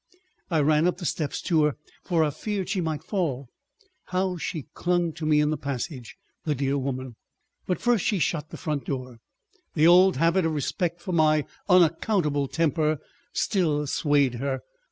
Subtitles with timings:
[0.49, 3.49] I ran up the steps to her, for I feared she might fall.
[4.05, 7.17] How she clung to me in the passage, the dear woman!...
[7.67, 9.19] But first she shut the front door.
[9.75, 12.97] The old habit of respect for my unaccountable temper
[13.31, 14.61] still swayed her.